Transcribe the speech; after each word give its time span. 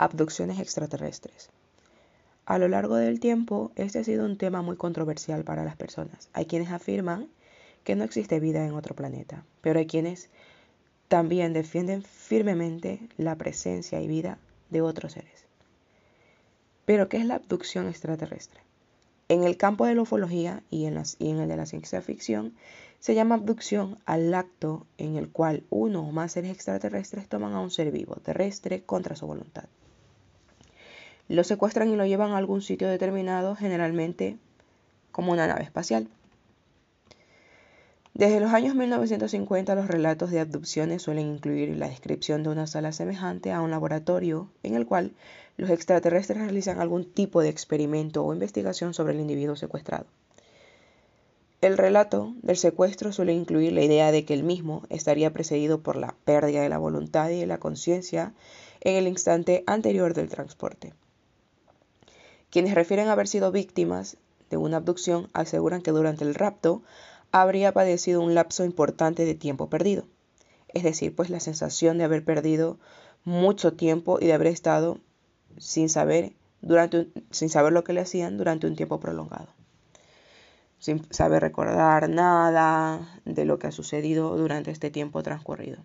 abducciones 0.00 0.58
extraterrestres. 0.58 1.50
A 2.46 2.58
lo 2.58 2.68
largo 2.68 2.96
del 2.96 3.20
tiempo, 3.20 3.70
este 3.76 3.98
ha 3.98 4.04
sido 4.04 4.24
un 4.24 4.38
tema 4.38 4.62
muy 4.62 4.76
controversial 4.76 5.44
para 5.44 5.62
las 5.62 5.76
personas. 5.76 6.30
Hay 6.32 6.46
quienes 6.46 6.70
afirman 6.70 7.28
que 7.84 7.96
no 7.96 8.04
existe 8.04 8.40
vida 8.40 8.64
en 8.64 8.72
otro 8.72 8.96
planeta, 8.96 9.44
pero 9.60 9.78
hay 9.78 9.86
quienes 9.86 10.30
también 11.08 11.52
defienden 11.52 12.02
firmemente 12.02 12.98
la 13.18 13.36
presencia 13.36 14.00
y 14.00 14.08
vida 14.08 14.38
de 14.70 14.80
otros 14.80 15.12
seres. 15.12 15.44
Pero, 16.86 17.10
¿qué 17.10 17.18
es 17.18 17.26
la 17.26 17.34
abducción 17.34 17.86
extraterrestre? 17.86 18.60
En 19.28 19.44
el 19.44 19.58
campo 19.58 19.84
de 19.84 19.94
la 19.94 20.02
ufología 20.02 20.62
y 20.70 20.86
en, 20.86 20.96
el 20.96 21.48
de 21.48 21.56
la 21.56 21.66
ciencia 21.66 22.00
ficción, 22.00 22.54
se 23.00 23.14
llama 23.14 23.34
abducción 23.34 23.98
al 24.06 24.32
acto 24.32 24.86
en 24.96 25.16
el 25.16 25.28
cual 25.28 25.62
uno 25.68 26.00
o 26.00 26.10
más 26.10 26.32
seres 26.32 26.52
extraterrestres 26.52 27.28
toman 27.28 27.52
a 27.52 27.60
un 27.60 27.70
ser 27.70 27.90
vivo 27.92 28.16
terrestre 28.16 28.82
contra 28.82 29.14
su 29.14 29.26
voluntad. 29.26 29.66
Lo 31.30 31.44
secuestran 31.44 31.88
y 31.92 31.94
lo 31.94 32.04
llevan 32.04 32.32
a 32.32 32.38
algún 32.38 32.60
sitio 32.60 32.88
determinado, 32.88 33.54
generalmente 33.54 34.36
como 35.12 35.30
una 35.30 35.46
nave 35.46 35.62
espacial. 35.62 36.08
Desde 38.14 38.40
los 38.40 38.52
años 38.52 38.74
1950 38.74 39.76
los 39.76 39.86
relatos 39.86 40.32
de 40.32 40.40
abducciones 40.40 41.02
suelen 41.02 41.28
incluir 41.28 41.76
la 41.76 41.88
descripción 41.88 42.42
de 42.42 42.48
una 42.48 42.66
sala 42.66 42.90
semejante 42.90 43.52
a 43.52 43.60
un 43.60 43.70
laboratorio 43.70 44.50
en 44.64 44.74
el 44.74 44.86
cual 44.86 45.12
los 45.56 45.70
extraterrestres 45.70 46.40
realizan 46.40 46.80
algún 46.80 47.04
tipo 47.04 47.40
de 47.42 47.48
experimento 47.48 48.24
o 48.24 48.34
investigación 48.34 48.92
sobre 48.92 49.14
el 49.14 49.20
individuo 49.20 49.54
secuestrado. 49.54 50.06
El 51.60 51.78
relato 51.78 52.34
del 52.42 52.56
secuestro 52.56 53.12
suele 53.12 53.34
incluir 53.34 53.72
la 53.72 53.84
idea 53.84 54.10
de 54.10 54.24
que 54.24 54.34
el 54.34 54.42
mismo 54.42 54.82
estaría 54.88 55.32
precedido 55.32 55.80
por 55.80 55.94
la 55.94 56.16
pérdida 56.24 56.62
de 56.62 56.68
la 56.68 56.78
voluntad 56.78 57.30
y 57.30 57.38
de 57.38 57.46
la 57.46 57.58
conciencia 57.58 58.34
en 58.80 58.96
el 58.96 59.06
instante 59.06 59.62
anterior 59.68 60.12
del 60.12 60.28
transporte. 60.28 60.92
Quienes 62.50 62.74
refieren 62.74 63.08
haber 63.08 63.28
sido 63.28 63.52
víctimas 63.52 64.16
de 64.50 64.56
una 64.56 64.78
abducción 64.78 65.28
aseguran 65.32 65.82
que 65.82 65.92
durante 65.92 66.24
el 66.24 66.34
rapto 66.34 66.82
habría 67.32 67.72
padecido 67.72 68.20
un 68.20 68.34
lapso 68.34 68.64
importante 68.64 69.24
de 69.24 69.34
tiempo 69.34 69.68
perdido, 69.70 70.04
es 70.68 70.82
decir, 70.82 71.14
pues 71.14 71.30
la 71.30 71.40
sensación 71.40 71.98
de 71.98 72.04
haber 72.04 72.24
perdido 72.24 72.78
mucho 73.24 73.74
tiempo 73.74 74.18
y 74.20 74.26
de 74.26 74.32
haber 74.32 74.48
estado 74.48 74.98
sin 75.58 75.88
saber, 75.88 76.32
durante 76.60 77.08
sin 77.30 77.48
saber 77.48 77.72
lo 77.72 77.84
que 77.84 77.92
le 77.92 78.00
hacían 78.00 78.36
durante 78.36 78.66
un 78.66 78.76
tiempo 78.76 79.00
prolongado 79.00 79.48
sin 80.80 81.06
saber 81.12 81.42
recordar 81.42 82.08
nada 82.08 83.20
de 83.24 83.44
lo 83.44 83.58
que 83.58 83.68
ha 83.68 83.72
sucedido 83.72 84.36
durante 84.36 84.70
este 84.70 84.90
tiempo 84.90 85.22
transcurrido. 85.22 85.84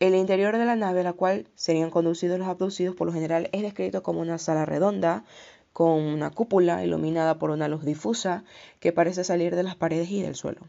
El 0.00 0.14
interior 0.14 0.56
de 0.56 0.64
la 0.64 0.76
nave 0.76 1.00
a 1.00 1.04
la 1.04 1.12
cual 1.12 1.48
serían 1.56 1.90
conducidos 1.90 2.38
los 2.38 2.46
abducidos 2.46 2.94
por 2.94 3.08
lo 3.08 3.12
general 3.12 3.48
es 3.52 3.62
descrito 3.62 4.02
como 4.04 4.20
una 4.20 4.38
sala 4.38 4.64
redonda 4.64 5.24
con 5.72 6.00
una 6.00 6.30
cúpula 6.30 6.84
iluminada 6.84 7.38
por 7.38 7.50
una 7.50 7.66
luz 7.66 7.84
difusa 7.84 8.44
que 8.78 8.92
parece 8.92 9.24
salir 9.24 9.56
de 9.56 9.64
las 9.64 9.74
paredes 9.74 10.10
y 10.10 10.22
del 10.22 10.36
suelo. 10.36 10.60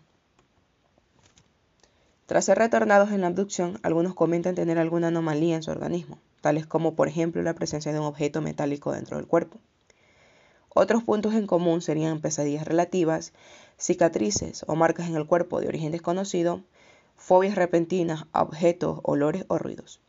Tras 2.25 2.45
ser 2.45 2.57
retornados 2.57 3.11
en 3.11 3.22
la 3.22 3.27
abducción, 3.27 3.80
algunos 3.83 4.13
comentan 4.13 4.55
tener 4.55 4.77
alguna 4.77 5.07
anomalía 5.07 5.55
en 5.55 5.63
su 5.63 5.72
organismo, 5.72 6.19
tales 6.41 6.66
como 6.66 6.95
por 6.95 7.07
ejemplo 7.07 7.41
la 7.41 7.55
presencia 7.55 7.91
de 7.91 8.00
un 8.00 8.05
objeto 8.05 8.41
metálico 8.41 8.91
dentro 8.91 9.17
del 9.17 9.27
cuerpo. 9.27 9.59
Otros 10.69 11.03
puntos 11.03 11.33
en 11.33 11.47
común 11.47 11.81
serían 11.81 12.22
pesadillas 12.22 12.66
relativas, 12.66 13.33
cicatrices 13.77 14.63
o 14.67 14.75
marcas 14.75 15.07
en 15.07 15.16
el 15.16 15.25
cuerpo 15.25 15.59
de 15.59 15.67
origen 15.67 15.91
desconocido, 15.91 16.61
fobias 17.20 17.56
repentinas 17.56 18.25
objetos, 18.34 19.00
olores 19.03 19.45
o 19.50 19.58
ruidos. 19.58 20.02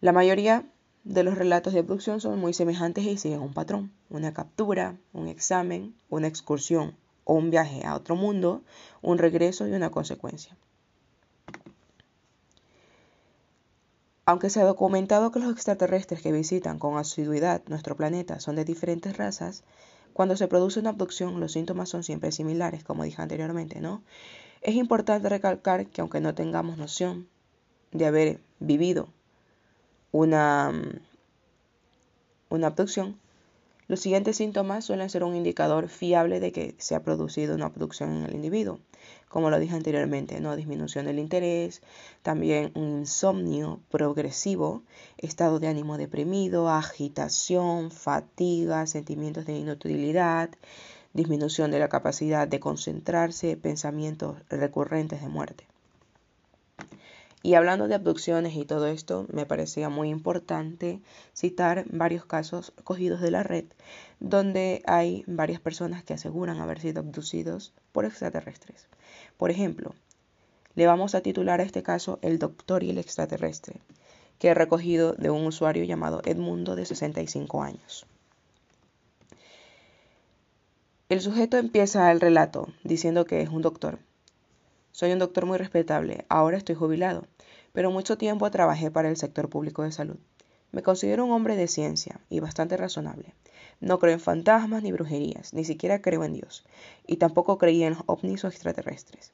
La 0.00 0.12
mayoría 0.12 0.66
de 1.04 1.22
los 1.22 1.38
relatos 1.38 1.72
de 1.72 1.78
abducción 1.78 2.20
son 2.20 2.38
muy 2.38 2.52
semejantes 2.52 3.04
y 3.04 3.16
siguen 3.16 3.40
un 3.40 3.54
patrón, 3.54 3.92
una 4.10 4.34
captura, 4.34 4.96
un 5.12 5.28
examen, 5.28 5.94
una 6.10 6.28
excursión 6.28 6.96
o 7.24 7.34
un 7.34 7.50
viaje 7.50 7.86
a 7.86 7.94
otro 7.94 8.14
mundo, 8.14 8.62
un 9.00 9.18
regreso 9.18 9.66
y 9.66 9.72
una 9.72 9.90
consecuencia. 9.90 10.56
Aunque 14.26 14.50
se 14.50 14.60
ha 14.60 14.64
documentado 14.64 15.30
que 15.30 15.38
los 15.38 15.50
extraterrestres 15.50 16.20
que 16.20 16.32
visitan 16.32 16.78
con 16.78 16.98
asiduidad 16.98 17.62
nuestro 17.68 17.96
planeta 17.96 18.40
son 18.40 18.56
de 18.56 18.66
diferentes 18.66 19.16
razas, 19.16 19.64
cuando 20.12 20.36
se 20.36 20.48
produce 20.48 20.80
una 20.80 20.90
abducción 20.90 21.40
los 21.40 21.52
síntomas 21.52 21.88
son 21.88 22.02
siempre 22.02 22.32
similares, 22.32 22.84
como 22.84 23.04
dije 23.04 23.22
anteriormente, 23.22 23.80
¿no? 23.80 24.02
Es 24.62 24.74
importante 24.74 25.28
recalcar 25.28 25.86
que 25.86 26.00
aunque 26.00 26.20
no 26.20 26.34
tengamos 26.34 26.78
noción 26.78 27.28
de 27.92 28.06
haber 28.06 28.40
vivido 28.60 29.08
una, 30.12 30.70
mm, 30.72 31.00
una 32.50 32.66
abducción, 32.68 33.18
los 33.86 34.00
siguientes 34.00 34.36
síntomas 34.36 34.84
suelen 34.84 35.08
ser 35.10 35.24
un 35.24 35.36
indicador 35.36 35.88
fiable 35.88 36.40
de 36.40 36.52
que 36.52 36.74
se 36.78 36.94
ha 36.94 37.02
producido 37.02 37.54
una 37.54 37.66
abducción 37.66 38.16
en 38.16 38.24
el 38.24 38.34
individuo 38.34 38.80
como 39.28 39.50
lo 39.50 39.58
dije 39.58 39.74
anteriormente, 39.74 40.40
¿no? 40.40 40.56
disminución 40.56 41.06
del 41.06 41.18
interés, 41.18 41.82
también 42.22 42.72
un 42.74 43.00
insomnio 43.00 43.80
progresivo, 43.90 44.82
estado 45.18 45.58
de 45.58 45.68
ánimo 45.68 45.98
deprimido, 45.98 46.68
agitación, 46.68 47.90
fatiga, 47.90 48.86
sentimientos 48.86 49.46
de 49.46 49.58
inutilidad, 49.58 50.50
disminución 51.12 51.70
de 51.70 51.78
la 51.78 51.88
capacidad 51.88 52.46
de 52.46 52.60
concentrarse, 52.60 53.56
pensamientos 53.56 54.36
recurrentes 54.48 55.20
de 55.20 55.28
muerte. 55.28 55.66
Y 57.42 57.54
hablando 57.54 57.86
de 57.86 57.94
abducciones 57.94 58.56
y 58.56 58.64
todo 58.64 58.88
esto, 58.88 59.26
me 59.32 59.46
parecía 59.46 59.88
muy 59.88 60.08
importante 60.08 61.00
citar 61.34 61.84
varios 61.88 62.24
casos 62.24 62.72
cogidos 62.82 63.20
de 63.20 63.30
la 63.30 63.44
red, 63.44 63.64
donde 64.18 64.82
hay 64.86 65.22
varias 65.28 65.60
personas 65.60 66.02
que 66.02 66.14
aseguran 66.14 66.60
haber 66.60 66.80
sido 66.80 67.00
abducidos 67.00 67.72
por 67.92 68.04
extraterrestres. 68.04 68.88
Por 69.36 69.50
ejemplo, 69.52 69.94
le 70.74 70.86
vamos 70.86 71.14
a 71.14 71.20
titular 71.20 71.60
a 71.60 71.64
este 71.64 71.82
caso 71.82 72.18
El 72.22 72.38
Doctor 72.38 72.82
y 72.82 72.90
el 72.90 72.98
Extraterrestre, 72.98 73.80
que 74.38 74.48
he 74.48 74.54
recogido 74.54 75.12
de 75.12 75.30
un 75.30 75.46
usuario 75.46 75.84
llamado 75.84 76.22
Edmundo 76.24 76.74
de 76.74 76.86
65 76.86 77.62
años. 77.62 78.06
El 81.08 81.22
sujeto 81.22 81.56
empieza 81.56 82.12
el 82.12 82.20
relato 82.20 82.68
diciendo 82.84 83.24
que 83.24 83.40
es 83.40 83.48
un 83.48 83.62
doctor. 83.62 83.98
Soy 84.92 85.10
un 85.10 85.18
doctor 85.18 85.46
muy 85.46 85.56
respetable, 85.56 86.26
ahora 86.28 86.58
estoy 86.58 86.74
jubilado, 86.74 87.26
pero 87.72 87.90
mucho 87.90 88.18
tiempo 88.18 88.50
trabajé 88.50 88.90
para 88.90 89.08
el 89.08 89.16
sector 89.16 89.48
público 89.48 89.82
de 89.84 89.90
salud. 89.90 90.18
Me 90.70 90.82
considero 90.82 91.24
un 91.24 91.30
hombre 91.32 91.56
de 91.56 91.66
ciencia 91.66 92.20
y 92.28 92.40
bastante 92.40 92.76
razonable. 92.76 93.32
No 93.80 93.98
creo 93.98 94.12
en 94.12 94.20
fantasmas 94.20 94.82
ni 94.82 94.92
brujerías, 94.92 95.54
ni 95.54 95.64
siquiera 95.64 96.02
creo 96.02 96.24
en 96.24 96.34
Dios, 96.34 96.66
y 97.06 97.16
tampoco 97.16 97.56
creía 97.56 97.86
en 97.86 97.96
ovnis 98.04 98.44
o 98.44 98.48
extraterrestres. 98.48 99.32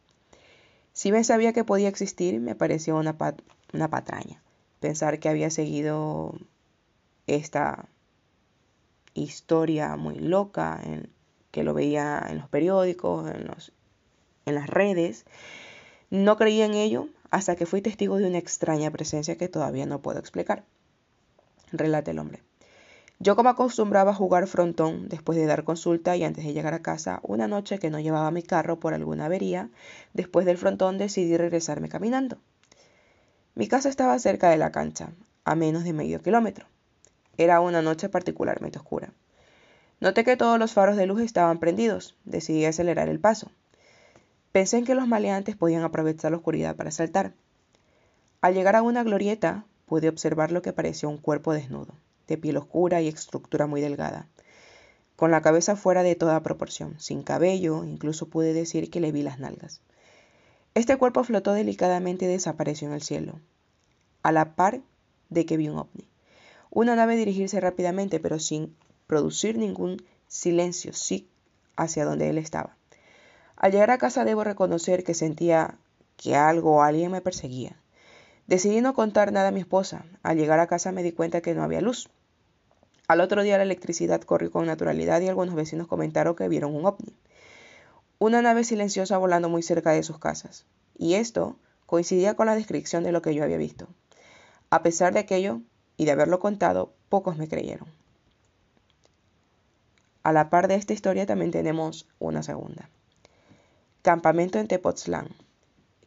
Si 0.93 1.11
bien 1.11 1.25
sabía 1.25 1.53
que 1.53 1.65
podía 1.65 1.89
existir, 1.89 2.39
me 2.39 2.55
pareció 2.55 2.97
una, 2.97 3.17
una 3.73 3.91
patraña. 3.91 4.41
Pensar 4.79 5.19
que 5.19 5.29
había 5.29 5.51
seguido 5.51 6.39
esta 7.27 7.89
historia 9.15 9.97
muy 9.97 10.15
loca, 10.21 10.81
en, 10.85 11.14
que 11.55 11.63
lo 11.63 11.73
veía 11.73 12.21
en 12.29 12.39
los 12.39 12.49
periódicos, 12.49 13.31
en, 13.31 13.47
los, 13.47 13.71
en 14.45 14.57
las 14.57 14.69
redes. 14.69 15.25
No 16.11 16.37
creía 16.37 16.65
en 16.65 16.75
ello 16.75 17.07
hasta 17.31 17.55
que 17.55 17.65
fui 17.65 17.81
testigo 17.81 18.17
de 18.17 18.27
una 18.27 18.39
extraña 18.39 18.91
presencia 18.91 19.37
que 19.37 19.47
todavía 19.47 19.87
no 19.87 20.03
puedo 20.03 20.19
explicar. 20.19 20.65
Relata 21.71 22.11
el 22.11 22.19
hombre. 22.19 22.43
Yo 23.21 23.37
como 23.37 23.51
acostumbraba 23.51 24.11
a 24.11 24.15
jugar 24.15 24.49
frontón 24.49 25.09
después 25.09 25.39
de 25.39 25.47
dar 25.47 25.63
consulta 25.63 26.17
y 26.17 26.25
antes 26.25 26.45
de 26.45 26.55
llegar 26.55 26.75
a 26.75 26.83
casa, 26.83 27.21
una 27.23 27.47
noche 27.47 27.79
que 27.79 27.89
no 27.89 28.01
llevaba 28.01 28.33
mi 28.33 28.43
carro 28.43 28.81
por 28.81 28.93
alguna 28.93 29.27
avería, 29.27 29.71
después 30.13 30.47
del 30.47 30.59
frontón 30.59 30.99
decidí 30.99 31.37
regresarme 31.37 31.89
caminando. 31.89 32.39
Mi 33.55 33.69
casa 33.69 33.89
estaba 33.89 34.19
cerca 34.19 34.51
de 34.51 34.57
la 34.57 34.73
cancha, 34.73 35.13
a 35.45 35.55
menos 35.55 35.85
de 35.85 35.93
medio 35.93 36.21
kilómetro. 36.21 36.67
Era 37.39 37.61
una 37.61 37.81
noche 37.81 38.09
particularmente 38.09 38.81
oscura. 38.81 39.13
Noté 40.01 40.25
que 40.25 40.37
todos 40.37 40.59
los 40.59 40.73
faros 40.73 40.97
de 40.97 41.07
luz 41.07 41.21
estaban 41.21 41.59
prendidos. 41.59 42.17
Decidí 42.25 42.65
acelerar 42.65 43.09
el 43.09 43.21
paso. 43.21 43.51
Pensé 44.53 44.79
en 44.79 44.85
que 44.85 44.95
los 44.95 45.09
maleantes 45.09 45.57
podían 45.57 45.83
aprovechar 45.83 46.31
la 46.31 46.37
oscuridad 46.39 46.77
para 46.77 46.91
saltar. 46.91 47.33
Al 48.41 48.55
llegar 48.55 48.77
a 48.77 48.83
una 48.83 49.03
glorieta, 49.03 49.65
pude 49.87 50.09
observar 50.09 50.53
lo 50.53 50.63
que 50.63 50.73
parecía 50.73 51.09
un 51.09 51.19
cuerpo 51.19 51.53
desnudo 51.53 51.95
de 52.27 52.39
piel 52.39 52.57
oscura 52.57 53.01
y 53.01 53.09
estructura 53.09 53.67
muy 53.67 53.81
delgada, 53.81 54.29
con 55.17 55.31
la 55.31 55.43
cabeza 55.43 55.77
fuera 55.77 56.03
de 56.03 56.15
toda 56.15 56.43
proporción, 56.43 56.99
sin 56.99 57.23
cabello, 57.23 57.85
incluso 57.85 58.29
pude 58.29 58.53
decir 58.53 58.91
que 58.91 59.01
le 59.01 59.13
vi 59.13 59.23
las 59.23 59.39
nalgas. 59.39 59.81
Este 60.75 60.97
cuerpo 60.97 61.23
flotó 61.23 61.53
delicadamente 61.53 62.25
y 62.25 62.29
desapareció 62.29 62.89
en 62.89 62.95
el 62.95 63.03
cielo, 63.03 63.41
a 64.23 64.33
la 64.33 64.57
par 64.57 64.81
de 65.29 65.47
que 65.47 65.57
vi 65.57 65.69
un 65.69 65.79
ovni. 65.79 66.09
Una 66.71 66.97
nave 66.97 67.17
dirigirse 67.17 67.61
rápidamente, 67.61 68.19
pero 68.19 68.39
sin 68.41 68.75
producir 69.07 69.59
ningún 69.59 70.05
silencio, 70.29 70.93
sí, 70.93 71.29
hacia 71.77 72.05
donde 72.05 72.31
él 72.31 72.39
estaba. 72.39 72.77
Al 73.57 73.73
llegar 73.73 73.91
a 73.91 73.99
casa 73.99 74.25
debo 74.25 74.45
reconocer 74.45 75.05
que 75.05 75.15
sentía 75.15 75.79
que 76.17 76.37
algo 76.37 76.77
o 76.77 76.83
alguien 76.83 77.13
me 77.13 77.21
perseguía. 77.21 77.77
Decidí 78.47 78.81
no 78.81 78.95
contar 78.95 79.33
nada 79.33 79.49
a 79.49 79.53
mi 79.53 79.61
esposa. 79.61 80.05
Al 80.23 80.37
llegar 80.37 80.61
a 80.61 80.67
casa 80.67 80.93
me 80.93 81.03
di 81.03 81.13
cuenta 81.13 81.41
que 81.41 81.55
no 81.55 81.63
había 81.63 81.81
luz. 81.81 82.11
Al 83.09 83.21
otro 83.21 83.43
día 83.43 83.57
la 83.57 83.65
electricidad 83.65 84.21
corrió 84.23 84.51
con 84.51 84.67
naturalidad 84.67 85.21
y 85.21 85.29
algunos 85.29 85.55
vecinos 85.55 85.87
comentaron 85.87 86.35
que 86.35 86.49
vieron 86.49 86.75
un 86.75 86.87
ovni. 86.87 87.17
Una 88.19 88.43
nave 88.43 88.65
silenciosa 88.65 89.19
volando 89.19 89.49
muy 89.49 89.63
cerca 89.63 89.93
de 89.93 90.03
sus 90.03 90.19
casas. 90.19 90.67
Y 90.97 91.15
esto 91.15 91.57
coincidía 91.87 92.35
con 92.35 92.47
la 92.47 92.55
descripción 92.55 93.03
de 93.03 93.13
lo 93.13 93.23
que 93.23 93.35
yo 93.35 93.45
había 93.45 93.57
visto. 93.57 93.89
A 94.71 94.83
pesar 94.83 95.13
de 95.13 95.21
aquello 95.21 95.61
y 95.97 96.05
de 96.05 96.13
haberlo 96.13 96.39
contado, 96.39 96.93
pocos 97.09 97.37
me 97.37 97.49
creyeron. 97.49 97.89
A 100.25 100.33
la 100.33 100.49
par 100.49 100.69
de 100.69 100.75
esta 100.75 100.95
historia 100.95 101.27
también 101.27 101.51
tenemos 101.51 102.09
una 102.19 102.43
segunda. 102.43 102.89
Campamento 104.01 104.59
en 104.59 104.69
Tepoztlán, 104.69 105.29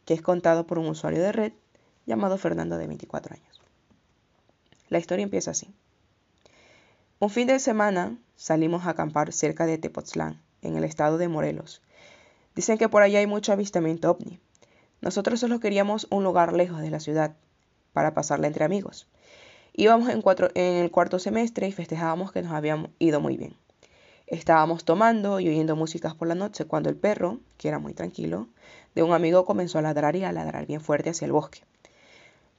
que 0.04 0.12
es 0.12 0.22
contado 0.22 0.66
por 0.66 0.80
un 0.80 0.88
usuario 0.88 1.22
de 1.22 1.30
red 1.30 1.52
llamado 2.04 2.36
Fernando 2.36 2.78
de 2.78 2.88
24 2.88 3.36
años. 3.36 3.62
La 4.88 4.98
historia 4.98 5.22
empieza 5.22 5.52
así. 5.52 5.72
Un 7.20 7.30
fin 7.30 7.46
de 7.46 7.60
semana 7.60 8.18
salimos 8.34 8.86
a 8.86 8.90
acampar 8.90 9.32
cerca 9.32 9.66
de 9.66 9.78
Tepoztlán, 9.78 10.42
en 10.62 10.76
el 10.76 10.82
estado 10.82 11.16
de 11.16 11.28
Morelos. 11.28 11.80
Dicen 12.56 12.76
que 12.76 12.88
por 12.88 13.02
allá 13.02 13.20
hay 13.20 13.28
mucho 13.28 13.52
avistamiento 13.52 14.10
ovni. 14.10 14.40
Nosotros 15.00 15.38
solo 15.38 15.60
queríamos 15.60 16.08
un 16.10 16.24
lugar 16.24 16.54
lejos 16.54 16.80
de 16.80 16.90
la 16.90 16.98
ciudad, 16.98 17.36
para 17.92 18.14
pasarla 18.14 18.48
entre 18.48 18.64
amigos. 18.64 19.06
Íbamos 19.74 20.08
en, 20.08 20.22
en 20.54 20.74
el 20.82 20.90
cuarto 20.90 21.20
semestre 21.20 21.68
y 21.68 21.72
festejábamos 21.72 22.32
que 22.32 22.42
nos 22.42 22.52
habíamos 22.52 22.90
ido 22.98 23.20
muy 23.20 23.36
bien. 23.36 23.54
Estábamos 24.28 24.84
tomando 24.84 25.40
y 25.40 25.48
oyendo 25.48 25.74
músicas 25.74 26.14
por 26.14 26.28
la 26.28 26.34
noche 26.34 26.64
cuando 26.64 26.88
el 26.88 26.96
perro, 26.96 27.40
que 27.56 27.68
era 27.68 27.78
muy 27.78 27.94
tranquilo, 27.94 28.46
de 28.94 29.02
un 29.02 29.12
amigo 29.12 29.44
comenzó 29.44 29.78
a 29.78 29.82
ladrar 29.82 30.16
y 30.16 30.24
a 30.24 30.32
ladrar 30.32 30.66
bien 30.66 30.80
fuerte 30.80 31.10
hacia 31.10 31.26
el 31.26 31.32
bosque 31.32 31.62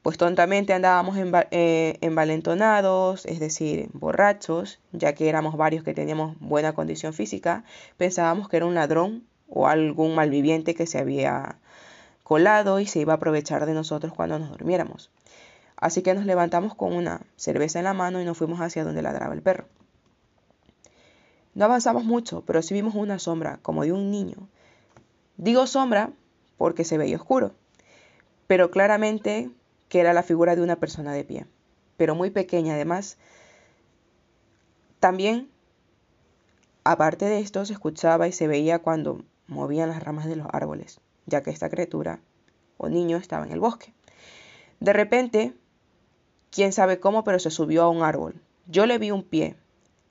pues 0.01 0.17
tontamente 0.17 0.73
andábamos 0.73 1.17
eh, 1.51 1.97
envalentonados, 2.01 3.25
es 3.25 3.39
decir, 3.39 3.89
borrachos, 3.93 4.79
ya 4.91 5.13
que 5.13 5.27
éramos 5.27 5.57
varios 5.57 5.83
que 5.83 5.93
teníamos 5.93 6.37
buena 6.39 6.73
condición 6.73 7.13
física, 7.13 7.63
pensábamos 7.97 8.47
que 8.47 8.57
era 8.57 8.65
un 8.65 8.75
ladrón 8.75 9.23
o 9.49 9.67
algún 9.67 10.15
malviviente 10.15 10.73
que 10.73 10.87
se 10.87 10.99
había 10.99 11.57
colado 12.23 12.79
y 12.79 12.85
se 12.85 12.99
iba 12.99 13.13
a 13.13 13.17
aprovechar 13.17 13.65
de 13.65 13.73
nosotros 13.73 14.13
cuando 14.13 14.39
nos 14.39 14.51
durmiéramos. 14.51 15.11
Así 15.75 16.01
que 16.01 16.13
nos 16.13 16.25
levantamos 16.25 16.75
con 16.75 16.93
una 16.93 17.21
cerveza 17.35 17.79
en 17.79 17.85
la 17.85 17.93
mano 17.93 18.21
y 18.21 18.25
nos 18.25 18.37
fuimos 18.37 18.59
hacia 18.61 18.83
donde 18.83 19.01
ladraba 19.01 19.33
el 19.33 19.41
perro. 19.41 19.65
No 21.59 21.65
avanzamos 21.65 22.05
mucho, 22.05 22.41
pero 22.45 22.61
sí 22.61 22.73
vimos 22.73 22.95
una 22.95 23.19
sombra, 23.19 23.59
como 23.61 23.83
de 23.83 23.91
un 23.91 24.11
niño. 24.11 24.47
Digo 25.35 25.67
sombra 25.67 26.13
porque 26.57 26.85
se 26.85 26.97
veía 26.97 27.17
oscuro, 27.17 27.51
pero 28.47 28.71
claramente 28.71 29.51
que 29.89 29.99
era 29.99 30.13
la 30.13 30.23
figura 30.23 30.55
de 30.55 30.61
una 30.61 30.77
persona 30.77 31.11
de 31.11 31.25
pie, 31.25 31.47
pero 31.97 32.15
muy 32.15 32.29
pequeña 32.29 32.75
además. 32.75 33.17
También, 35.01 35.49
aparte 36.85 37.25
de 37.25 37.39
esto, 37.39 37.65
se 37.65 37.73
escuchaba 37.73 38.29
y 38.29 38.31
se 38.31 38.47
veía 38.47 38.79
cuando 38.79 39.25
movían 39.47 39.89
las 39.89 40.01
ramas 40.01 40.27
de 40.27 40.37
los 40.37 40.47
árboles, 40.53 41.01
ya 41.25 41.43
que 41.43 41.49
esta 41.49 41.69
criatura 41.69 42.21
o 42.77 42.87
niño 42.87 43.17
estaba 43.17 43.45
en 43.45 43.51
el 43.51 43.59
bosque. 43.59 43.93
De 44.79 44.93
repente, 44.93 45.53
quién 46.51 46.71
sabe 46.71 47.01
cómo, 47.01 47.25
pero 47.25 47.37
se 47.37 47.51
subió 47.51 47.83
a 47.83 47.89
un 47.89 48.01
árbol. 48.01 48.41
Yo 48.65 48.85
le 48.85 48.97
vi 48.97 49.11
un 49.11 49.23
pie. 49.23 49.57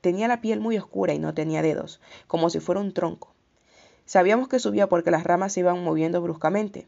Tenía 0.01 0.29
la 0.29 0.41
piel 0.41 0.61
muy 0.61 0.79
oscura 0.79 1.15
y 1.15 1.19
no 1.19 1.35
tenía 1.35 1.63
dedos, 1.63 2.01
como 2.27 2.51
si 2.51 2.61
fuera 2.61 2.81
un 2.81 2.93
tronco. 2.93 3.35
Sabíamos 4.07 4.49
que 4.49 4.59
subía 4.59 4.89
porque 4.89 5.11
las 5.11 5.25
ramas 5.25 5.53
se 5.53 5.61
iban 5.61 5.83
moviendo 5.85 6.23
bruscamente 6.23 6.87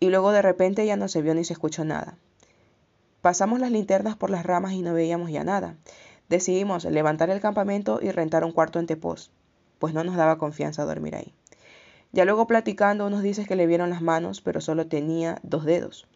y 0.00 0.10
luego 0.10 0.32
de 0.32 0.42
repente 0.42 0.86
ya 0.86 0.96
no 0.96 1.08
se 1.08 1.22
vio 1.22 1.34
ni 1.34 1.44
se 1.44 1.52
escuchó 1.52 1.84
nada. 1.84 2.16
Pasamos 3.20 3.58
las 3.58 3.70
linternas 3.70 4.16
por 4.16 4.30
las 4.30 4.46
ramas 4.46 4.72
y 4.72 4.82
no 4.82 4.94
veíamos 4.94 5.30
ya 5.30 5.44
nada. 5.44 5.76
Decidimos 6.28 6.84
levantar 6.84 7.30
el 7.30 7.40
campamento 7.40 7.98
y 8.02 8.10
rentar 8.10 8.44
un 8.44 8.52
cuarto 8.52 8.78
en 8.78 8.86
Tepós, 8.86 9.30
pues 9.78 9.94
no 9.94 10.04
nos 10.04 10.16
daba 10.16 10.38
confianza 10.38 10.84
dormir 10.84 11.16
ahí. 11.16 11.34
Ya 12.12 12.24
luego 12.24 12.46
platicando 12.46 13.06
unos 13.06 13.22
dices 13.22 13.46
que 13.46 13.56
le 13.56 13.66
vieron 13.66 13.90
las 13.90 14.02
manos, 14.02 14.40
pero 14.40 14.60
solo 14.60 14.86
tenía 14.86 15.40
dos 15.42 15.64
dedos. 15.64 16.06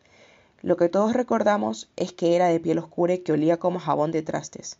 Lo 0.62 0.76
que 0.76 0.88
todos 0.88 1.12
recordamos 1.12 1.90
es 1.96 2.12
que 2.12 2.36
era 2.36 2.46
de 2.46 2.60
piel 2.60 2.78
oscura 2.78 3.14
y 3.14 3.18
que 3.18 3.32
olía 3.32 3.58
como 3.58 3.80
jabón 3.80 4.12
de 4.12 4.22
trastes. 4.22 4.78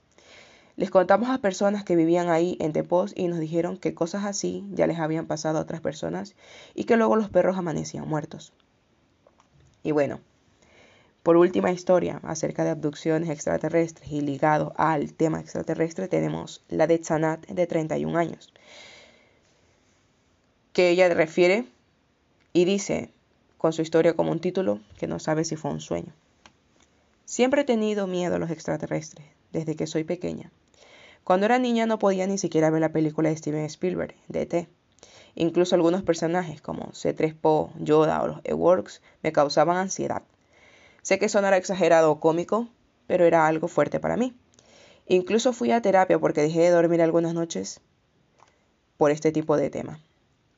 Les 0.76 0.90
contamos 0.90 1.28
a 1.28 1.38
personas 1.38 1.84
que 1.84 1.96
vivían 1.96 2.30
ahí 2.30 2.56
en 2.58 2.72
Tepós 2.72 3.12
y 3.14 3.28
nos 3.28 3.38
dijeron 3.38 3.76
que 3.76 3.94
cosas 3.94 4.24
así 4.24 4.64
ya 4.70 4.86
les 4.86 4.98
habían 4.98 5.26
pasado 5.26 5.58
a 5.58 5.62
otras 5.62 5.80
personas 5.80 6.34
y 6.74 6.84
que 6.84 6.96
luego 6.96 7.16
los 7.16 7.28
perros 7.28 7.58
amanecían 7.58 8.08
muertos. 8.08 8.52
Y 9.82 9.92
bueno, 9.92 10.20
por 11.22 11.36
última 11.36 11.70
historia 11.70 12.20
acerca 12.22 12.64
de 12.64 12.70
abducciones 12.70 13.28
extraterrestres 13.28 14.10
y 14.10 14.22
ligado 14.22 14.72
al 14.76 15.12
tema 15.12 15.40
extraterrestre 15.40 16.08
tenemos 16.08 16.64
la 16.68 16.86
de 16.86 16.98
Tsanat 16.98 17.46
de 17.46 17.66
31 17.66 18.18
años, 18.18 18.52
que 20.72 20.88
ella 20.88 21.12
refiere 21.12 21.66
y 22.54 22.64
dice 22.64 23.10
con 23.58 23.72
su 23.72 23.82
historia 23.82 24.14
como 24.14 24.32
un 24.32 24.40
título 24.40 24.80
que 24.98 25.06
no 25.06 25.18
sabe 25.18 25.44
si 25.44 25.56
fue 25.56 25.70
un 25.70 25.80
sueño. 25.80 26.12
Siempre 27.26 27.60
he 27.60 27.64
tenido 27.64 28.06
miedo 28.06 28.36
a 28.36 28.38
los 28.38 28.50
extraterrestres, 28.50 29.26
desde 29.52 29.76
que 29.76 29.86
soy 29.86 30.04
pequeña. 30.04 30.50
Cuando 31.24 31.46
era 31.46 31.58
niña 31.58 31.86
no 31.86 31.98
podía 31.98 32.26
ni 32.26 32.38
siquiera 32.38 32.70
ver 32.70 32.80
la 32.80 32.92
película 32.92 33.28
de 33.28 33.36
Steven 33.36 33.64
Spielberg, 33.64 34.14
de 34.28 34.42
E.T., 34.42 34.68
Incluso 35.34 35.74
algunos 35.74 36.02
personajes 36.02 36.60
como 36.60 36.92
C3PO, 36.92 37.70
Yoda 37.78 38.22
o 38.22 38.26
los 38.26 38.40
Eworks 38.44 39.00
me 39.22 39.32
causaban 39.32 39.76
ansiedad. 39.76 40.22
Sé 41.02 41.18
que 41.18 41.28
sonará 41.28 41.56
exagerado 41.56 42.10
o 42.10 42.20
cómico, 42.20 42.68
pero 43.06 43.24
era 43.24 43.46
algo 43.46 43.68
fuerte 43.68 43.98
para 43.98 44.16
mí. 44.16 44.34
Incluso 45.06 45.52
fui 45.52 45.72
a 45.72 45.82
terapia 45.82 46.18
porque 46.18 46.42
dejé 46.42 46.60
de 46.60 46.70
dormir 46.70 47.02
algunas 47.02 47.34
noches 47.34 47.80
por 48.98 49.10
este 49.10 49.32
tipo 49.32 49.56
de 49.56 49.70
tema. 49.70 50.00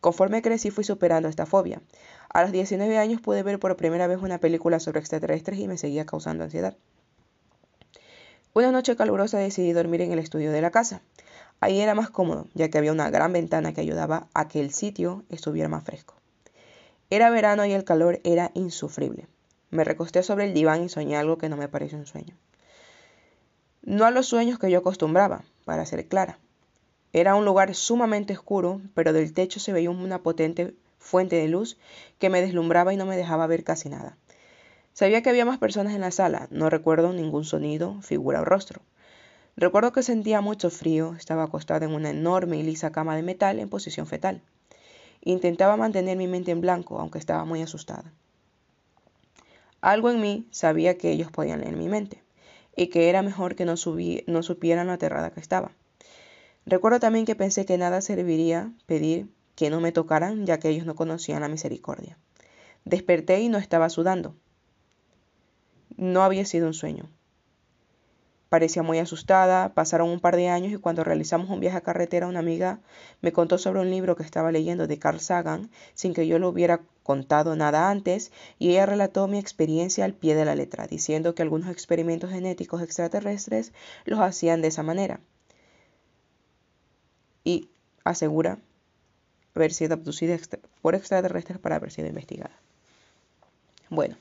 Conforme 0.01 0.43
crecí 0.43 0.71
fui 0.71 0.85
superando 0.85 1.29
esta 1.29 1.47
fobia. 1.47 1.81
A 2.29 2.43
los 2.43 2.53
19 2.53 2.99
años 2.99 3.21
pude 3.23 3.43
ver 3.43 3.59
por 3.59 3.77
primera 3.77 4.07
vez 4.07 4.21
una 4.21 4.39
película 4.39 4.81
sobre 4.81 5.01
extraterrestres 5.01 5.59
y 5.61 5.69
me 5.69 5.79
seguía 5.79 6.05
causando 6.05 6.45
ansiedad. 6.45 6.77
Una 8.57 8.71
noche 8.71 8.95
calurosa 8.95 9.39
decidí 9.39 9.73
dormir 9.73 10.01
en 10.03 10.13
el 10.13 10.21
estudio 10.21 10.53
de 10.53 10.61
la 10.63 10.71
casa. 10.71 11.03
Ahí 11.59 11.81
era 11.81 11.97
más 11.97 12.09
cómodo, 12.11 12.47
ya 12.55 12.69
que 12.69 12.79
había 12.79 12.93
una 12.93 13.11
gran 13.11 13.33
ventana 13.33 13.75
que 13.75 13.81
ayudaba 13.81 14.29
a 14.33 14.47
que 14.47 14.61
el 14.61 14.73
sitio 14.73 15.25
estuviera 15.29 15.69
más 15.69 15.83
fresco. 15.83 16.15
Era 17.11 17.31
verano 17.31 17.67
y 17.67 17.73
el 17.73 17.83
calor 17.83 18.21
era 18.23 18.53
insufrible. 18.55 19.27
Me 19.71 19.83
recosté 19.83 20.23
sobre 20.23 20.45
el 20.45 20.55
diván 20.55 20.85
y 20.85 20.89
soñé 20.89 21.17
algo 21.17 21.37
que 21.37 21.49
no 21.49 21.57
me 21.57 21.67
pareció 21.67 21.99
un 21.99 22.07
sueño. 22.07 22.37
No 23.83 24.05
a 24.05 24.13
los 24.13 24.27
sueños 24.27 24.61
que 24.61 24.71
yo 24.71 24.79
acostumbraba, 24.79 25.43
para 25.65 25.85
ser 25.85 26.07
clara. 26.07 26.39
Era 27.13 27.35
un 27.35 27.45
lugar 27.45 27.75
sumamente 27.75 28.35
oscuro, 28.35 28.81
pero 28.95 29.13
del 29.13 29.33
techo 29.33 29.59
se 29.59 29.73
veía 29.73 29.91
una 29.91 30.23
potente 30.23 30.77
fuente 31.01 31.35
de 31.35 31.49
luz 31.49 31.77
que 32.21 32.31
me 32.31 32.41
deslumbraba 32.41 32.95
y 32.95 32.97
no 32.97 33.05
me 33.05 33.17
dejaba 33.17 33.49
ver 33.49 33.65
casi 33.65 33.89
nada. 33.89 34.17
Sabía 34.95 35.23
que 35.23 35.31
había 35.31 35.45
más 35.45 35.59
personas 35.59 35.93
en 35.93 36.01
la 36.01 36.13
sala, 36.13 36.47
no 36.53 36.71
recuerdo 36.71 37.13
ningún 37.13 37.45
sonido, 37.45 38.01
figura 38.01 38.43
o 38.43 38.45
rostro. 38.45 38.81
Recuerdo 39.57 39.93
que 39.93 40.05
sentía 40.05 40.41
mucho 40.41 40.71
frío, 40.71 41.17
estaba 41.19 41.43
acostada 41.43 41.85
en 41.85 41.93
una 41.93 42.11
enorme 42.11 42.59
y 42.59 42.63
lisa 42.63 42.93
cama 42.93 43.17
de 43.17 43.25
metal 43.25 43.59
en 43.59 43.69
posición 43.69 44.07
fetal. 44.07 44.41
Intentaba 45.21 45.77
mantener 45.77 46.17
mi 46.17 46.29
mente 46.29 46.53
en 46.53 46.61
blanco, 46.61 47.01
aunque 47.01 47.19
estaba 47.19 47.45
muy 47.45 47.61
asustada. 47.61 48.05
Algo 49.81 50.11
en 50.11 50.21
mí 50.21 50.47
sabía 50.53 50.97
que 50.97 51.11
ellos 51.11 51.33
podían 51.33 51.63
leer 51.63 51.77
mi 51.77 51.89
mente, 51.89 52.23
y 52.77 52.87
que 52.87 53.09
era 53.09 53.23
mejor 53.23 53.57
que 53.57 53.65
no, 53.65 53.75
no 54.29 54.43
supieran 54.45 54.87
lo 54.87 54.93
aterrada 54.93 55.33
que 55.33 55.41
estaba. 55.41 55.73
Recuerdo 56.67 57.01
también 57.01 57.25
que 57.25 57.35
pensé 57.35 57.67
que 57.67 57.79
nada 57.79 58.01
serviría 58.01 58.71
pedir 58.87 59.29
que 59.57 59.71
no 59.71 59.81
me 59.81 59.91
tocaran, 59.91 60.47
ya 60.47 60.61
que 60.61 60.69
ellos 60.69 60.87
no 60.87 60.95
conocían 60.95 61.41
la 61.41 61.49
misericordia. 61.49 62.17
Desperté 62.85 63.41
y 63.41 63.49
no 63.49 63.59
estaba 63.59 63.89
sudando. 63.89 64.37
No 65.97 66.23
había 66.23 66.45
sido 66.45 66.67
un 66.67 66.75
sueño. 66.75 67.09
Parecía 68.49 68.85
muy 68.85 69.01
asustada, 69.01 69.75
pasaron 69.75 70.11
un 70.11 70.21
par 70.21 70.37
de 70.37 70.49
años 70.49 70.73
y 70.73 70.77
cuando 70.77 71.03
realizamos 71.03 71.51
un 71.51 71.59
viaje 71.59 71.79
a 71.79 71.81
carretera 71.81 72.29
una 72.29 72.39
amiga 72.39 72.79
me 73.21 73.33
contó 73.33 73.59
sobre 73.59 73.81
un 73.81 73.91
libro 73.91 74.15
que 74.15 74.23
estaba 74.23 74.53
leyendo 74.53 74.87
de 74.87 74.99
Carl 74.99 75.19
Sagan 75.19 75.71
sin 75.95 76.15
que 76.15 76.29
yo 76.29 76.39
lo 76.39 76.51
hubiera 76.51 76.83
contado 77.03 77.57
nada 77.57 77.91
antes 77.91 78.31
y 78.61 78.71
ella 78.71 78.87
relató 78.87 79.27
mi 79.27 79.39
experiencia 79.39 80.05
al 80.05 80.15
pie 80.15 80.37
de 80.37 80.45
la 80.45 80.55
letra, 80.55 80.87
diciendo 80.87 81.35
que 81.35 81.43
algunos 81.43 81.69
experimentos 81.69 82.31
genéticos 82.31 82.81
extraterrestres 82.81 83.73
los 84.05 84.21
hacían 84.21 84.63
de 84.63 84.69
esa 84.69 84.85
manera. 84.85 85.19
Y 87.43 87.69
asegura 88.05 88.59
haber 89.57 89.73
sido 89.73 89.95
abducida 89.95 90.39
por 90.81 90.95
extraterrestres 90.95 91.59
para 91.59 91.77
haber 91.77 91.91
sido 91.91 92.07
investigada. 92.07 92.57
Bueno, 93.91 94.17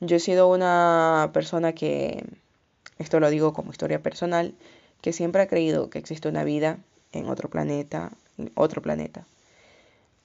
yo 0.00 0.16
he 0.16 0.20
sido 0.20 0.48
una 0.48 1.30
persona 1.32 1.72
que 1.72 2.24
esto 2.98 3.20
lo 3.20 3.30
digo 3.30 3.52
como 3.52 3.70
historia 3.70 4.02
personal, 4.02 4.54
que 5.00 5.12
siempre 5.12 5.42
ha 5.42 5.48
creído 5.48 5.90
que 5.90 5.98
existe 5.98 6.28
una 6.28 6.44
vida 6.44 6.78
en 7.12 7.28
otro 7.28 7.48
planeta, 7.48 8.12
en 8.36 8.50
otro 8.54 8.82
planeta, 8.82 9.26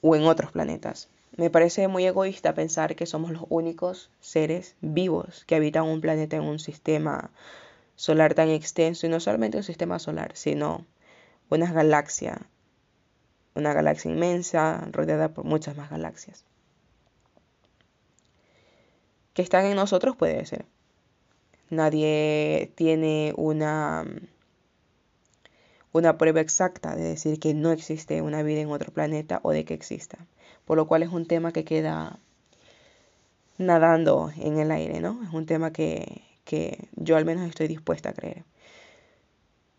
o 0.02 0.16
en 0.16 0.24
otros 0.24 0.52
planetas. 0.52 1.08
Me 1.38 1.50
parece 1.50 1.88
muy 1.88 2.06
egoísta 2.06 2.54
pensar 2.54 2.96
que 2.96 3.08
somos 3.08 3.32
los 3.32 3.46
únicos 3.50 4.12
seres 4.20 4.76
vivos 4.82 5.46
que 5.46 5.56
habitan 5.56 5.86
un 5.86 6.02
planeta 6.02 6.36
en 6.36 6.44
un 6.44 6.60
sistema 6.60 7.32
solar 7.96 8.34
tan 8.36 8.50
extenso 8.50 9.08
y 9.08 9.10
no 9.10 9.20
solamente 9.20 9.58
un 9.58 9.64
sistema 9.64 9.98
solar, 9.98 10.32
sino 10.36 10.86
una 11.50 11.72
galaxia, 11.72 12.42
una 13.56 13.74
galaxia 13.74 14.12
inmensa 14.12 14.88
rodeada 14.92 15.30
por 15.30 15.46
muchas 15.46 15.76
más 15.76 15.90
galaxias. 15.90 16.44
Que 19.34 19.42
están 19.42 19.66
en 19.66 19.76
nosotros 19.76 20.16
puede 20.16 20.46
ser. 20.46 20.66
Nadie 21.70 22.72
tiene 22.76 23.34
una 23.36 24.06
una 25.94 26.18
prueba 26.18 26.42
exacta 26.42 26.96
de 26.96 27.04
decir 27.04 27.40
que 27.40 27.54
no 27.54 27.72
existe 27.72 28.22
una 28.22 28.44
vida 28.44 28.60
en 28.60 28.72
otro 28.72 28.92
planeta 28.92 29.40
o 29.44 29.52
de 29.52 29.64
que 29.64 29.76
exista. 29.76 30.18
Por 30.66 30.78
lo 30.78 30.88
cual 30.88 31.04
es 31.04 31.10
un 31.10 31.26
tema 31.28 31.54
que 31.54 31.64
queda 31.64 32.20
nadando 33.58 34.32
en 34.38 34.60
el 34.60 34.72
aire, 34.72 35.00
¿no? 35.00 35.22
Es 35.24 35.32
un 35.32 35.46
tema 35.46 35.72
que, 35.72 36.24
que 36.46 36.90
yo 36.96 37.16
al 37.16 37.26
menos 37.26 37.48
estoy 37.48 37.68
dispuesta 37.68 38.10
a 38.10 38.14
creer. 38.14 38.44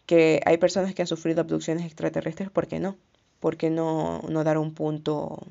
Que 0.07 0.41
hay 0.47 0.57
personas 0.57 0.95
que 0.95 1.03
han 1.03 1.09
sufrido 1.09 1.41
abducciones 1.41 1.85
extraterrestres, 1.85 2.51
¿por 2.51 2.69
qué 2.69 2.79
no? 2.79 2.97
¿Por 3.41 3.57
qué 3.57 3.71
no, 3.71 4.23
no 4.29 4.45
dar 4.45 4.59
un 4.59 4.73
punto 4.73 5.43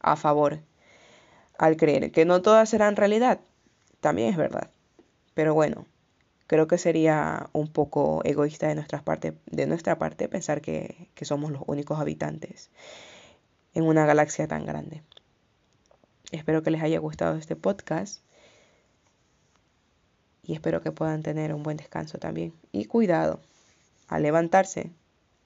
a 0.00 0.16
favor 0.16 0.58
al 1.58 1.76
creer? 1.76 2.12
Que 2.12 2.24
no 2.24 2.42
todas 2.42 2.68
serán 2.68 2.96
realidad, 2.96 3.40
también 4.00 4.30
es 4.30 4.36
verdad. 4.36 4.70
Pero 5.34 5.54
bueno, 5.54 5.86
creo 6.46 6.66
que 6.66 6.78
sería 6.78 7.48
un 7.52 7.68
poco 7.68 8.22
egoísta 8.24 8.68
de 8.68 8.74
nuestra 8.74 9.02
parte, 9.02 9.36
de 9.46 9.66
nuestra 9.66 9.98
parte 9.98 10.28
pensar 10.28 10.60
que, 10.60 11.08
que 11.14 11.24
somos 11.24 11.50
los 11.50 11.62
únicos 11.66 11.98
habitantes 11.98 12.70
en 13.74 13.84
una 13.84 14.06
galaxia 14.06 14.48
tan 14.48 14.64
grande. 14.64 15.02
Espero 16.32 16.62
que 16.62 16.70
les 16.70 16.82
haya 16.82 16.98
gustado 16.98 17.36
este 17.36 17.56
podcast 17.56 18.22
y 20.42 20.54
espero 20.54 20.80
que 20.80 20.92
puedan 20.92 21.22
tener 21.22 21.52
un 21.52 21.62
buen 21.62 21.76
descanso 21.76 22.18
también. 22.18 22.54
Y 22.72 22.86
cuidado, 22.86 23.40
al 24.08 24.22
levantarse, 24.22 24.90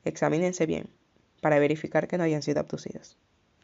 examínense 0.04 0.66
bien 0.66 0.88
para 1.40 1.58
verificar 1.58 2.06
que 2.06 2.18
no 2.18 2.24
hayan 2.24 2.42
sido 2.42 2.60
abducidos. 2.60 3.16